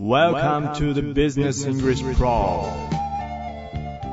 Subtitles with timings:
[0.00, 2.64] Welcome to the Business English Pro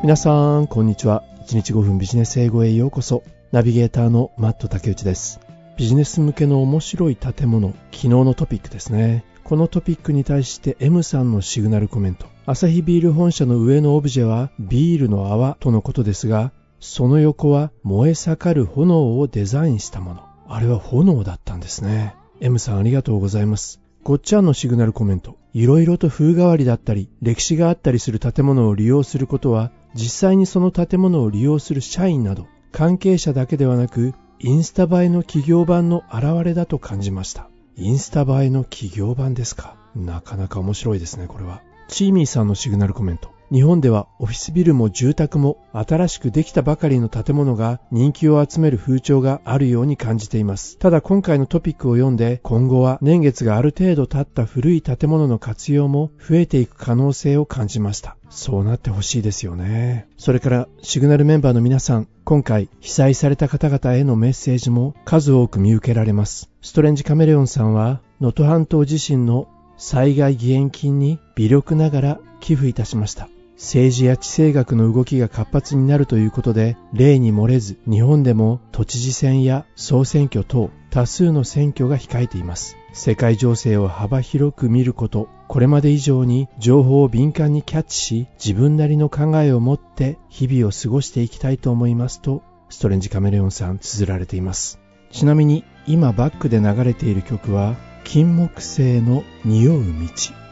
[0.04, 1.24] 皆さん、こんにちは。
[1.48, 3.24] 1日5分ビジネス英語へようこそ。
[3.54, 5.40] ナビゲーターのマット竹内です。
[5.78, 9.24] ビジネス向けの面白い建物、昨日のトピックですね。
[9.46, 12.26] このトピックに対して M さんのシグナルコメント。
[12.46, 16.52] アサヒビール本社の上のオブジェはビールの泡とのことですが、
[16.82, 20.24] その横は燃え盛る炎をデザインしたもの。
[20.50, 22.14] あれは炎だったんですね。
[22.42, 23.80] M さんありがとうございます。
[24.04, 25.36] ごっちゃんのシグナルコメント。
[25.58, 37.50] いろいろと風変わりだったり、歴史があったりする建物を利用することは、実際にその建物を利用する社員など、関係者だけではなく、インスタ映えの企業版の現れだと感じました。
[37.76, 39.78] インスタ映えの企業版ですか？
[39.96, 41.64] なかなか面白いですね、これは。
[41.88, 43.32] チーミーさんのシグナルコメント。
[43.50, 50.78] 日本ではオフィスビルも住宅も新しくできたばかりの建物が人気を集める風潮があるように感じています。
[50.80, 58.18] ただ今回のトピックを読んで今後は年月がある程度経った古い建物の活用も増えていく可能性を感じました。
[58.30, 60.08] そうなってほしいですよね。
[60.18, 66.50] それからシグナルメンバーの皆さん、今回被災された方々へのメッセージも数多く見受けられます。
[66.62, 73.30] ストレンジカメレオンさんは能登半島地震の災害義援金に微力ながら寄付いたしました。
[73.58, 82.78] 政治や地政学の動きが活発になるということで、例に漏れず、日本でも都知事選や総選挙等、多数の選挙が控えています。
[82.94, 94.80] 世界情勢を幅広く見ること、これまで以上に情報を敏感にキャッチし、自分なりの考えを持って日々を過ごしていきたいと思いますと、ストレンジカメレオンさん綴られています。
[95.12, 97.76] ちなみに、今バックで流れている曲は、
[98.08, 99.90] 金木犀の匂う道。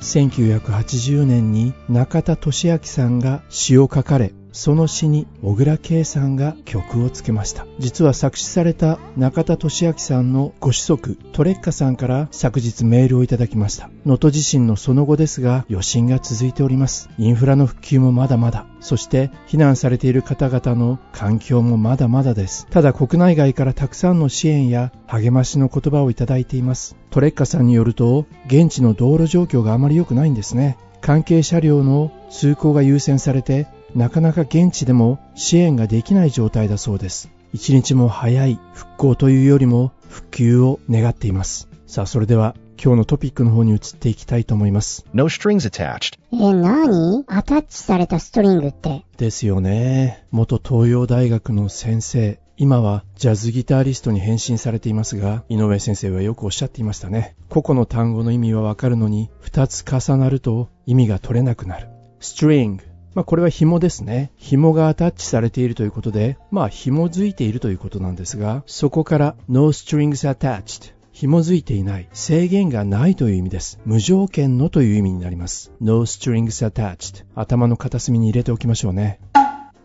[0.02, 7.68] 1980年に中田俊明さんが詩を書かれ、その詩に小倉圭さんが曲をつけました。
[7.78, 13.90] 実は作詞された中田俊明さんのご子息、トレッカさんから昨日メールをいただきました。
[14.06, 17.10] 能登地震のその後ですが、余震が続いております。
[17.18, 18.66] インフラの復旧もまだまだ。
[18.80, 22.66] そして、避難されている方々の環境もまだまだです。
[22.70, 26.96] ただ国内外からたくさんの支援や励ましの言葉をいただいています。
[27.10, 30.78] トレッカさんによると、現地の道路状況があまり良くないんですね。
[31.02, 37.30] 関係車両の通行が優先されて、なかなか現地でも支援ができない状態だそうです。
[37.54, 41.70] 一日も早い復興というよりも復旧を願っています。
[41.88, 45.06] さあ、それでは今日のトピックの方に移っていきたいと思います。
[45.14, 46.20] No strings attached.
[46.34, 49.06] え、なにアタッチされたストリングって。
[49.16, 50.26] ですよね。
[50.30, 52.40] 元東洋大学の先生。
[52.58, 57.36] 今はジャズギタリストに変身されていますが、井上先生はよくおっしゃっていましたね。
[57.48, 61.88] 個々の単語の意味はわかるのに、二つ重なると意味が取れなくなる。
[62.20, 62.80] string。
[63.16, 64.32] まあこれは紐ですね。
[64.36, 70.94] 紐がアタッチされているということで、まあ紐づいているということなんですが、そこから no strings attached。
[71.14, 73.80] 紐づいていない、制限がないという意味です。
[73.86, 75.72] 無条件のという意味になります。
[75.80, 77.24] no strings attached。
[77.36, 79.22] 頭の片隅に入れておきましょうね。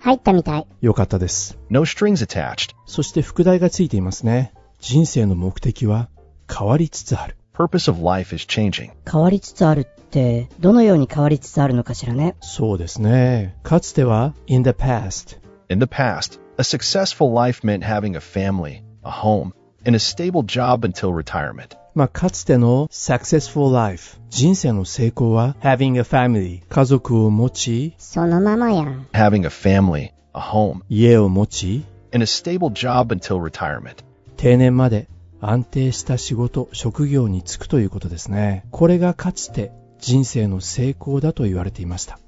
[0.00, 0.66] 入ったみたい。
[0.80, 1.56] よかったです。
[1.70, 2.74] No strings attached.
[2.84, 4.52] そして副題がついていますね。
[4.80, 6.08] 人生の目的は
[6.52, 7.36] 変わりつつある。
[7.59, 8.91] Purpose of life is changing.
[9.09, 12.35] 変わりつつあるって、どのように変わりつつあるのかしらね。
[12.41, 13.55] そうですね。
[13.63, 15.37] かつては in the past。
[15.69, 19.53] In the past, a successful life meant having a family, a home,
[19.85, 21.77] and a stable job until retirement.
[21.93, 24.19] まあ、かつての successful life。
[24.29, 26.61] 人生の成功は having a family。
[26.67, 29.07] 家族を持ち、そのままやん。
[29.13, 34.03] Having a family, a home, 家を持ち、 and a stable job until retirement.
[34.35, 35.07] 定年まで
[35.40, 38.64] 安定した仕事、職業に就くということですね。
[38.70, 42.18] これがかつて人生の成功だと言われていました。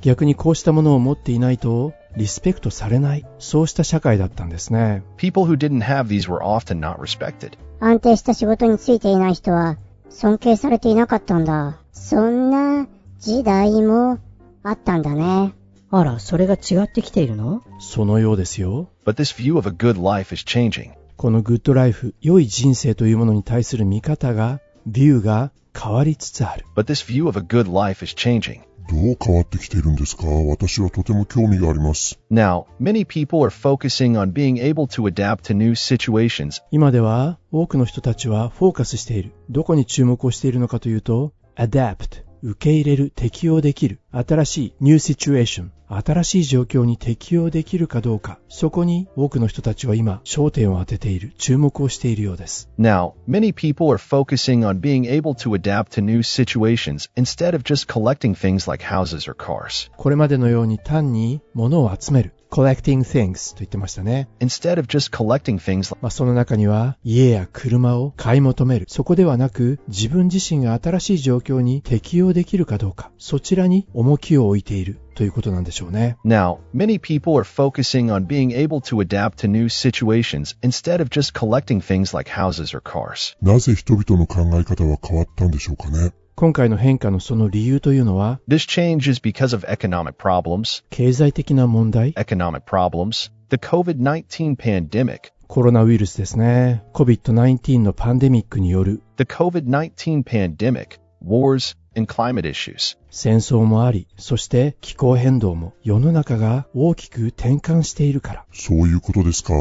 [0.00, 5.02] 逆にこうしたものを持っていないとリスペクトされない、そうした社会だったんですね。
[5.16, 7.52] People who didn't have these were often not respected.
[7.80, 9.76] 安定した仕事についていない人は
[10.10, 11.78] 尊敬されていなかったんだ。
[11.92, 12.86] そんな
[13.18, 14.18] 時代も
[14.62, 15.52] あったんだね。
[15.90, 17.62] あら、それが違ってきているの？
[17.78, 18.88] そのようですよ。
[19.04, 20.90] But this view of a good life is changing.
[21.16, 26.66] このグッドライフ、良い人生というものに対する見方が、ビューが変わりつつある。
[26.74, 28.60] But this view of a good life is changing.
[28.90, 30.26] どう変わってきているんですか？
[30.26, 32.18] 私はとても興味があります。
[32.32, 39.32] Now, many people are focusing on being able to adapt to new situations 今では多くの人たちはフォーカスしている。
[39.48, 52.68] どこに注目をしているのかというと、adapt、受け入れる、適応できる、新しい new situation、新しい状況に適応できるかどうか、そこに多くの人たちは今焦点を当てている、注目をしているようです。
[52.78, 57.86] Now, many people are focusing on being able to adapt to new situations instead of just
[57.86, 59.90] collecting things like houses or cars.
[59.96, 64.28] これまでのように単に物を集める、collecting things と言ってましたね。
[64.40, 68.84] instead of just collecting things まあ、その中には家や車を買い求める。
[68.88, 76.18] そこではなく自分自身が新しい状況に適応できるかどうか、そちらに重きを置いているということなんでしょうね。
[76.24, 81.32] Now, many people are focusing on being able to adapt to new situations instead of just
[81.32, 83.36] collecting things like houses or cars.
[83.40, 86.12] なぜ人々の考え方は変わったんでしょうかね。
[86.34, 96.82] 今回の変化のその理由というのは、This change is because of economic problems, 経済的な問題、economic problems, the COVID-19 pandemic, コロナウイルスですね。
[96.94, 102.96] COVID-19 のパンデミックによる the COVID-19 pandemic, wars, and climate issues.
[103.10, 108.44] 戦争もあり、そして気候変動も世の中が大きく転換しているから。
[108.52, 109.52] そういうことですか。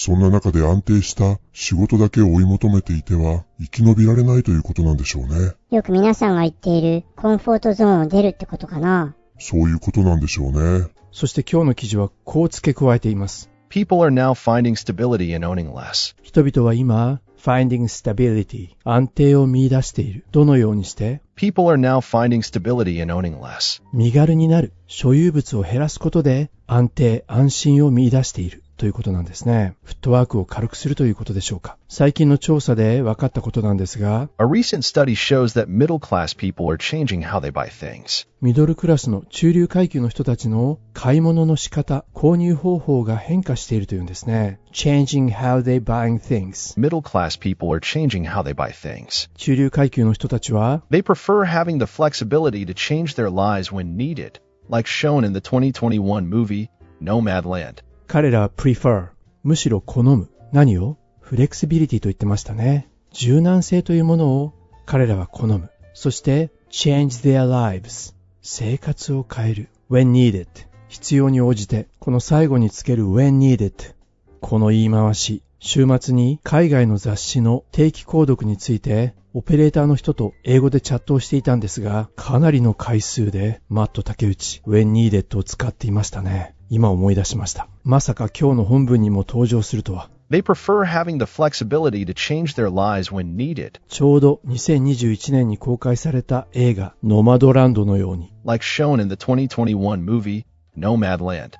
[0.00, 5.54] そんな中で安定した仕事だけを追い求めていては生き延びられないということなんでしょうね。
[5.72, 9.16] よく皆さんが言っているコンフォートゾーンを出るってことかな。
[9.40, 10.86] そういうことなんでしょうね。
[11.10, 13.50] そして今日の記事はこう付け加えています。
[13.70, 16.14] People are now finding stability in owning less.
[16.22, 20.24] 人々は今、finding stability、安定を見出している。
[20.30, 23.82] どのようにして？People are now finding stability in owning less.
[23.92, 29.74] 身軽になる、所有物を減らすことで安定、安心を見出しているということなんですね。
[29.84, 31.76] フットワークを軽くするということでしょうか。
[31.88, 38.26] 最近の調査で分かったことなんですが、A recent study shows that middle class people are changing how they buy things.
[38.40, 44.60] ミドルクラスの中流階級の人たちの買い物の仕方、購入方法が変化しているというんですね。
[44.72, 46.78] changing how they buying things.
[46.78, 49.28] Middle class people are changing how they buy things.
[49.36, 54.34] 中流階級の人たちは They prefer having the flexibility to change their lives when needed,
[54.70, 56.70] like shown in the 2021 movie
[57.02, 57.87] Nomadland.
[58.08, 59.08] 彼らは prefer
[59.42, 60.96] むしろ好む何を？
[61.20, 62.88] フレクシビリティと言ってましたね。
[63.12, 64.54] 柔軟性というものを
[64.86, 65.70] 彼らは好む。
[65.92, 69.68] そして change their lives 生活を変える。
[69.90, 70.46] when needed
[70.88, 73.94] 必要に応じてこの最後につける when needed
[74.40, 75.42] この言い回し。
[75.60, 86.54] 週末に海外の雑誌の定期購読についてオペレーターの人と英語でチャットをしていたんですが、かなりの回数でマット竹内、when needed を使っていましたね。
[86.70, 87.68] 今思い出しました。
[87.84, 90.10] まさか今日の本文にも登場するとは。
[90.30, 98.32] They prefer having the flexibility to change their lives when needed, ちょうど2021年に公開された映画ノマドランドのように。
[98.44, 100.44] like shown in the 2021 movie
[100.76, 101.52] Nomadland.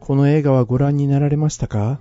[0.00, 2.00] この映画はご覧になられましたか？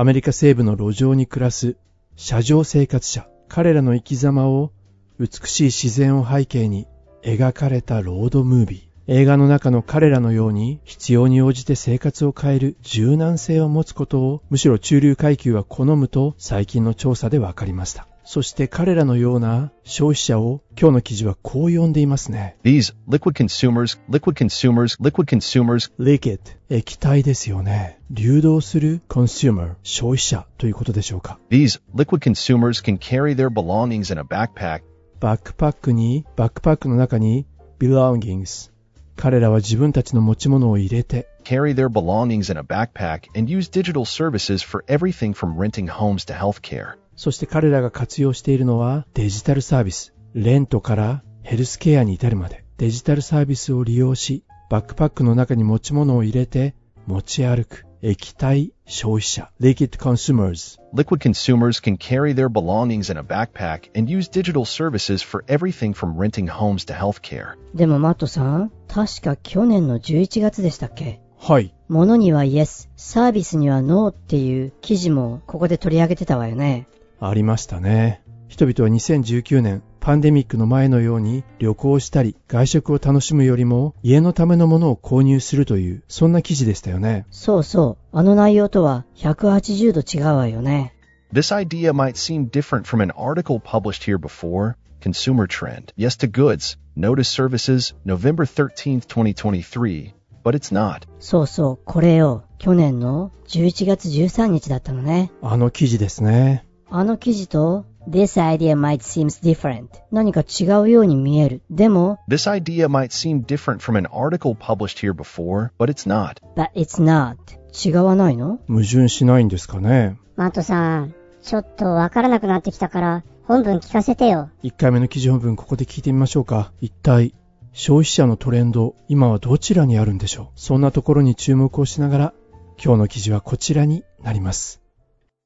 [0.00, 1.76] アメリカ西部の路上に暮らす
[2.16, 3.28] 車上生活者。
[3.48, 4.72] 彼らの生き様を
[5.18, 6.86] 美しい自然を背景に
[7.22, 9.12] 描かれたロードムービー。
[9.12, 18.08] 映画の中の彼らのように必要に応じて生活を変える柔軟性を持つことをむしろ中流階級は好むと最近の調査で分かりました。
[18.32, 22.56] そして彼らのような消費者を今日の記事はこう呼んでいますね。
[22.62, 26.38] These liquid consumers, liquid consumers, liquid consumers, liquid
[26.68, 27.98] 液体ですよね。
[28.08, 31.40] 流動する consumer 消費者ということでしょうか。
[31.50, 34.82] these liquid consumers can carry their belongings in a backpack
[35.18, 37.46] バックパックに、バックパックの中に
[37.80, 38.70] belongings
[39.16, 45.88] 彼らは自分たちの持ち物を入れて carry their belongings in a backpack and use digital services for everything from renting
[45.88, 46.94] homes to healthcare.
[47.20, 50.14] そして彼らが活用しているのはデジタルサービス。
[50.32, 56.74] レントからヘルスケアに至るまでデジタルサービスを利用し、バックパックの中に持ち物を入れて
[57.06, 65.22] 持ち歩く液体消費者 liquid consumers Liquid consumers can carry their belongings in a backpack and use digital services
[65.22, 67.58] for everything from renting homes to healthcare.
[67.74, 71.20] でもマットさん、確か去年の11月でしたっけ？
[71.38, 71.74] はい。
[71.88, 76.86] 物にはイエス、サービスにはノーっていう記事もここで取り上げてたわよね。
[77.20, 78.22] ありましたね。
[78.48, 87.26] 人々は2019年、パンデミックの前のように旅行したり外食を楽しむよりも家のためのものを購入するという、そんな記事でしたよね。
[87.30, 90.94] そうそう、あの内容とは180度違うわよね。
[91.32, 94.74] This idea might seem different from an article published here before.
[95.00, 95.92] Consumer trend.
[95.96, 96.76] Yes to goods.
[96.96, 97.94] No to services.
[98.04, 100.12] November 13th, 2023.
[100.42, 101.02] But it's not.
[101.20, 105.30] そうそう、これよ、去年の11月13日だったのね。
[105.40, 106.66] あの記事ですね。
[106.90, 109.88] あの記事と、This idea might seem different.
[110.10, 111.62] 何か違うように見える。
[111.70, 116.36] でも、This idea might seem different from an article published here before, but it's not.
[116.56, 117.36] But it's not.
[117.72, 118.58] 違わないの？
[118.68, 120.16] 矛盾しないんですかね？
[120.36, 124.50] マットさん、ちょっとわからなくなってきたから、本文聞かせてよ。
[124.64, 126.72] 1回目の記事本文ここで聞いてみましょうか。
[126.80, 127.34] 一体、
[127.72, 130.60] 消費者のトレンド、今はどちらにあるんでしょう？
[130.60, 132.34] そんなところに注目をしながら、
[132.82, 134.80] 今日の記事はこちらになります。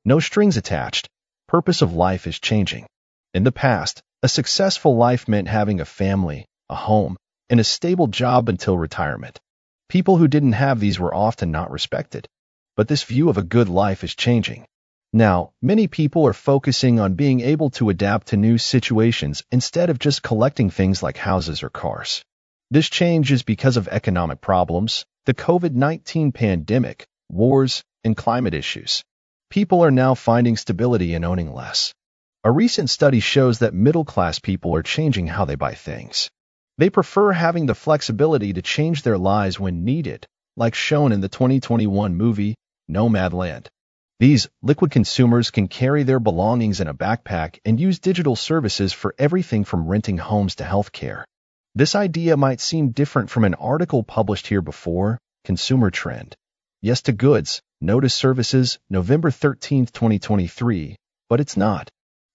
[0.06, 1.06] No strings attached.
[1.46, 2.86] Purpose of life is changing.
[3.34, 7.16] In the past, a successful life meant having a family, a home,
[7.50, 9.38] and a stable job until retirement.
[9.88, 12.26] People who didn't have these were often not respected.
[12.76, 14.66] but this view of a good life is changing.
[15.12, 20.00] Now, many people are focusing on being able to adapt to new situations instead of
[20.00, 22.24] just collecting things like houses or cars.
[22.70, 29.04] This change is because of economic problems, the COVID-19 pandemic, wars, and climate issues.
[29.50, 31.94] People are now finding stability in owning less.
[32.42, 36.30] A recent study shows that middle-class people are changing how they buy things.
[36.76, 41.28] They prefer having the flexibility to change their lives when needed, like shown in the
[41.28, 42.56] 2021 movie
[42.90, 43.68] Nomadland.
[44.20, 49.14] These liquid consumers can carry their belongings in a backpack and use digital services for
[49.18, 51.24] everything from renting homes to healthcare.
[51.74, 56.36] This idea might seem different from an article published here before, Consumer Trend.
[56.84, 60.96] Yes to Goods, No to Services, November 13, 2023,
[61.30, 61.88] but it's not.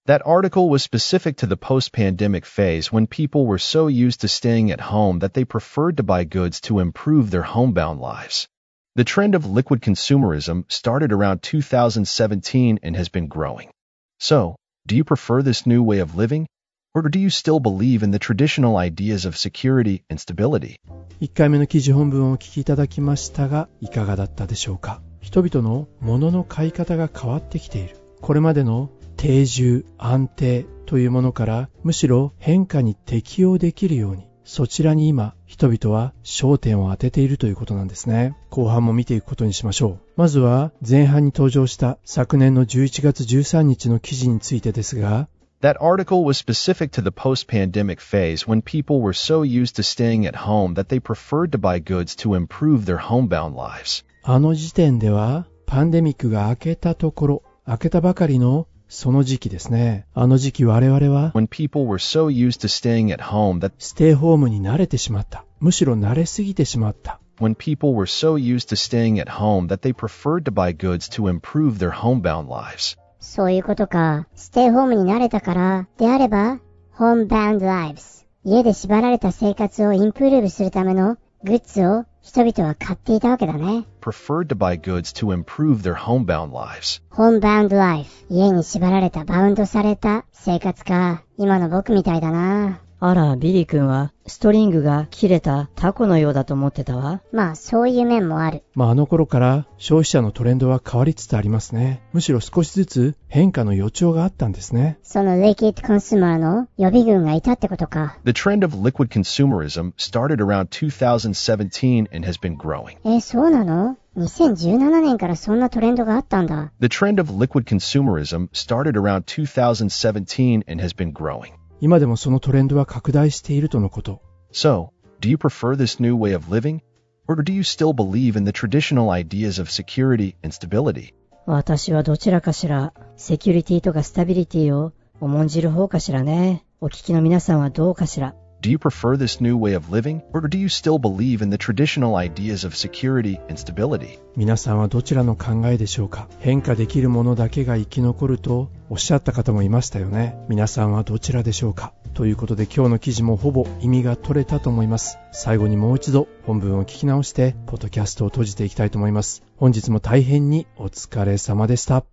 [0.06, 4.72] That article was specific to the post-pandemic phase when people were so used to staying
[4.72, 8.48] at home that they preferred to buy goods to improve their homebound lives.
[8.96, 13.70] The trend of liquid consumerism started around 2017 and has been growing.
[14.18, 16.48] So, do you prefer this new way of living?
[16.92, 20.80] Or do you still believe in the traditional ideas of security and stability?
[21.20, 25.00] 1回目の記事本文をお聞きいただきましたが、いかがだったでしょうか？
[25.20, 27.96] 人々の物の買い方が変わってきている。
[28.20, 38.34] これまでの定住、安定というものからむしろ変化に適応できるようにそちらに今人々は焦点を当てているということなんですね。
[38.48, 39.98] 後半も見ていくことにしましょう。
[40.16, 45.28] まずは前半に登場した昨年の11月13日の記事についてですが、
[45.61, 50.35] That article was specific to the post-pandemic phase when people were so used to staying at
[50.35, 54.03] home that they preferred to buy goods to improve their homebound lives.
[54.23, 60.05] あの時点ではパンデミックが明けたところ、明けたばかりのその時期ですね。
[60.13, 65.45] あの時期我々は When people were so used to staying at home that ステイホームに慣れてしまった。
[65.59, 67.19] むしろ慣れすぎてしまった。
[67.39, 71.09] when people were so used to staying at home that they preferred to buy goods
[71.09, 72.95] to improve their homebound lives.
[73.20, 74.26] そういうことか。
[74.34, 76.58] ステイホームに慣れたから、であれば、
[76.98, 78.26] homebound lives。
[78.44, 83.86] 家で縛られた生活をインプルーブするためのグッズを人々は買っていたわけだね。
[84.00, 87.02] Preferred to buy goods to improve their homebound lives.
[87.10, 88.26] homebound life。
[88.28, 91.22] 家に縛られた、 bound された生活か。
[91.36, 92.80] 今の僕みたいだな。
[93.02, 97.22] あら、ビリー君は、 string が切れたタコのようだと思ってたわ。
[97.32, 98.62] まあ、そういう面もある。
[98.74, 102.02] まあ、あの頃から、消費者のトレンドは変わりつつありますね。
[102.12, 104.98] むしろ少しずつ、変化の予兆があったんですね。
[105.02, 108.18] その、 liquid consumer の予備軍がいたってことか。
[108.26, 112.98] The trend of liquid consumerism started around 2017 and has been growing.
[113.04, 116.70] え、そうなの？2017年からそんなトレンドがあったんだ。
[116.80, 121.59] The trend of liquid consumerism started around 2017 and has been growing.
[121.80, 124.20] 今でもそのトレンドは拡大しているとのこと。
[124.52, 126.80] So, do you prefer this new way of living?
[127.26, 131.14] Or do you still believe in the traditional ideas of security and stability?
[131.46, 136.64] 私はどちらかしら、セキュリティとかスタビリティを重んじる方かしらね。
[136.80, 138.34] お聞きの皆さんはどうかしら。
[138.62, 140.20] Do you prefer this new way of living?
[140.34, 144.18] Or do you still believe in the traditional ideas of security and stability?
[144.36, 150.36] 皆さんはどちらの考えでしょうか変化できるものだけが生き残るとおっしゃった方もいましたよね。
[150.50, 155.16] 皆さんはどちらでしょうかということで今日の記事もほぼ意味が取れたと思います。
[155.32, 159.42] 最後にもう一度本文を聞き直して、ポッドキャストを閉じていきたいと思います。
[159.56, 162.04] 本日も大変にお疲れ様でした。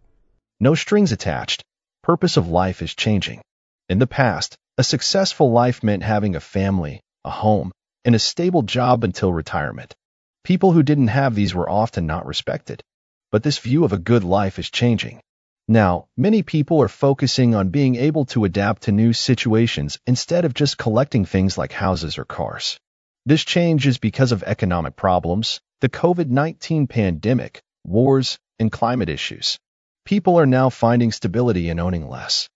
[0.61, 1.63] No strings attached.
[2.03, 3.41] Purpose of life is changing.
[3.89, 7.71] In the past, a successful life meant having a family, a home,
[8.05, 9.95] and a stable job until retirement.
[10.43, 12.83] People who didn't have these were often not respected.
[13.31, 15.19] But this view of a good life is changing.
[15.67, 20.53] Now, many people are focusing on being able to adapt to new situations instead of
[20.53, 22.79] just collecting things like houses or cars.
[23.25, 29.57] This change is because of economic problems, the COVID-19 pandemic, wars, and climate issues.
[30.05, 32.47] People are now finding stability in owning less.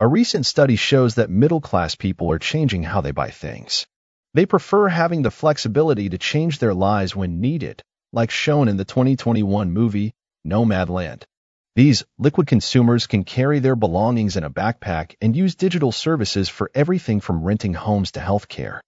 [0.00, 3.84] A recent study shows that middle-class people are changing how they buy things.
[4.32, 8.84] They prefer having the flexibility to change their lives when needed, like shown in the
[8.84, 10.12] 2021 movie
[10.46, 11.24] Nomadland.
[11.74, 16.70] These liquid consumers can carry their belongings in a backpack and use digital services for
[16.76, 18.78] everything from renting homes to healthcare.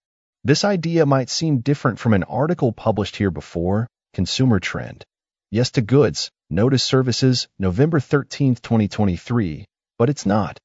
[0.45, 5.03] This idea might seem different from an article published here before, Consumer Trend.
[5.49, 9.65] Yes to Goods, No to Services, November 13, 2023,
[9.97, 10.57] but it's not.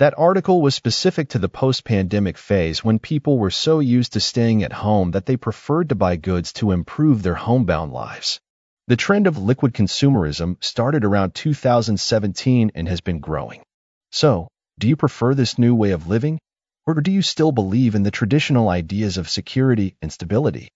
[0.00, 4.62] That article was specific to the post-pandemic phase when people were so used to staying
[4.62, 8.40] at home that they preferred to buy goods to improve their homebound lives.
[8.86, 13.60] The trend of liquid consumerism started around 2017 and has been growing.
[14.10, 16.38] So, do you prefer this new way of living?
[16.86, 20.70] Or do you still believe in the traditional ideas of security and stability?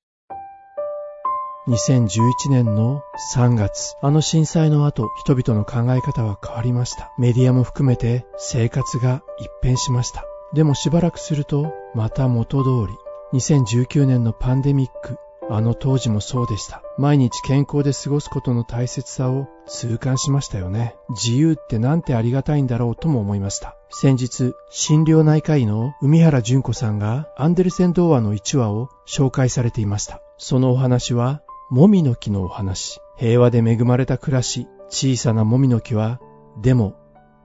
[1.67, 3.03] 2011年の
[3.35, 7.11] 3月、あの震災の後、人々の考え方は変わりました。
[7.17, 10.25] メディアも含めて生活が一変しました。
[10.53, 12.93] でもしばらくすると、また元通
[13.33, 13.39] り。
[13.39, 15.17] 2019年のパンデミック、
[15.51, 16.83] あの当時もそうでした。
[16.99, 20.97] 毎日健康で過ごすことの大切さを痛感しましたよね。
[21.11, 23.75] 自由ってなんてありがたいんだろうとも思いました。
[23.89, 30.21] 先日、心療内科医の海原淳子さんがアンデルセン童話の1話を紹介されていました。
[30.37, 33.01] そのお話は、もみの木のお話。
[33.17, 36.21] 平和で恵まれた暮らし、小さなもみの木は、
[36.61, 36.95] でも、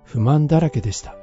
[0.04, 1.16] 不満だらけでした。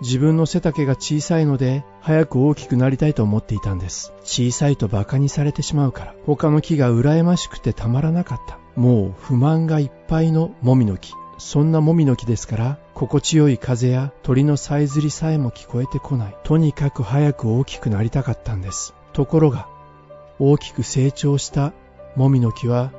[0.00, 4.12] 自分の背丈が小さいので早く大きくなりたいと思っていたんです。
[4.22, 8.58] 小さいと馬鹿にされてしまうから他の木が羨ましくてたまらなかった。
[8.76, 11.14] もう不満がいっぱいのもみの木。
[11.38, 16.36] そんなもみの木ですから心地よい風や鳥のさえずりさえも聞こえてこない。
[16.44, 18.94] とにかく早く大きくなりたかったんです。
[19.12, 19.68] ところが
[20.38, 21.72] 大きく成長した
[22.18, 22.90] もみの木は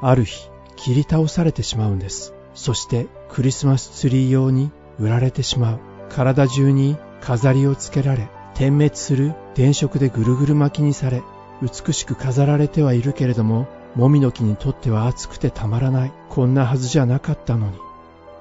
[0.00, 2.32] ある日切り倒されてしまうんです。
[2.54, 5.80] そしてクリスマスツリー用に売られてしまう。
[6.10, 11.24] 体中に飾りをつけられ、点滅する電飾でぐるぐる巻きにされ、
[11.60, 13.66] 美しく飾られてはいるけれども、
[13.96, 16.12] もみの木にとっては熱くてたまらない。
[16.28, 17.78] こんなはずじゃなかったのに。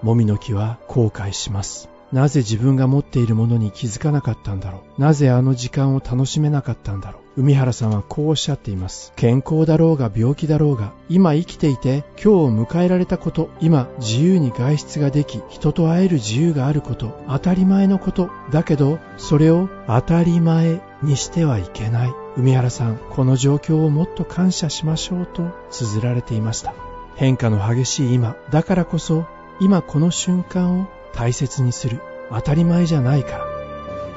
[0.03, 1.89] もみの木は後悔します。
[2.11, 5.01] なぜ自分が持っているものに気づかなかったんだろう。
[5.01, 7.20] なぜあの時間を楽しめなかったんだろう。
[7.37, 9.13] 海原さんはこうおっしゃっています。
[9.15, 22.13] 健康だろうが病気だろうが、今生きていて今日を迎えられたこと、今自由に外出ができ、人と会える自由があること、当たり前のこと、だけど、それを当たり前にしてはいけない。
[22.35, 26.73] 海原さん、この状況をもっと感謝しましょうと綴られていました。
[27.15, 29.25] 変化の激しい今、だからこそ、
[29.59, 32.01] 今この瞬間を大切にする。
[32.29, 33.45] 当たり前じゃないから。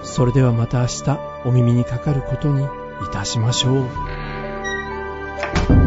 [0.02, 2.66] それではまた明日お耳にかかることに
[3.02, 5.83] いたしましょう。